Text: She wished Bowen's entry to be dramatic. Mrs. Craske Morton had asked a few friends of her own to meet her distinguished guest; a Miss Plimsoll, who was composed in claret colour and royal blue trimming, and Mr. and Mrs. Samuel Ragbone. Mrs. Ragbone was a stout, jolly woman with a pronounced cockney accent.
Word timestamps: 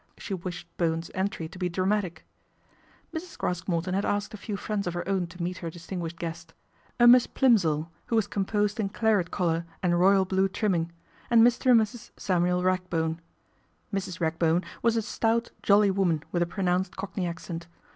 She 0.17 0.33
wished 0.33 0.65
Bowen's 0.77 1.11
entry 1.13 1.47
to 1.47 1.59
be 1.59 1.69
dramatic. 1.69 2.25
Mrs. 3.13 3.37
Craske 3.37 3.67
Morton 3.67 3.93
had 3.93 4.03
asked 4.03 4.33
a 4.33 4.37
few 4.37 4.57
friends 4.57 4.87
of 4.87 4.95
her 4.95 5.07
own 5.07 5.27
to 5.27 5.43
meet 5.43 5.59
her 5.59 5.69
distinguished 5.69 6.17
guest; 6.17 6.55
a 6.99 7.05
Miss 7.05 7.27
Plimsoll, 7.27 7.91
who 8.07 8.15
was 8.15 8.25
composed 8.25 8.79
in 8.79 8.89
claret 8.89 9.29
colour 9.29 9.63
and 9.83 9.99
royal 9.99 10.25
blue 10.25 10.49
trimming, 10.49 10.91
and 11.29 11.45
Mr. 11.45 11.69
and 11.69 11.79
Mrs. 11.79 12.09
Samuel 12.17 12.63
Ragbone. 12.63 13.19
Mrs. 13.93 14.19
Ragbone 14.19 14.65
was 14.81 14.95
a 14.97 15.03
stout, 15.03 15.51
jolly 15.61 15.91
woman 15.91 16.23
with 16.31 16.41
a 16.41 16.47
pronounced 16.47 16.97
cockney 16.97 17.27
accent. 17.27 17.67